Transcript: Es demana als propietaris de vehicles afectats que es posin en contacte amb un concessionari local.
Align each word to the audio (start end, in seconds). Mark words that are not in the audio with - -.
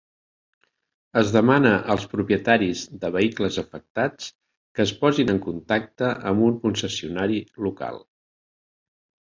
Es 1.21 1.33
demana 1.35 1.73
als 1.95 2.07
propietaris 2.13 2.81
de 3.03 3.13
vehicles 3.17 3.61
afectats 3.63 4.33
que 4.79 4.87
es 4.87 4.97
posin 5.05 5.33
en 5.37 5.45
contacte 5.51 6.11
amb 6.33 6.51
un 6.51 6.61
concessionari 6.67 7.43
local. 7.69 8.05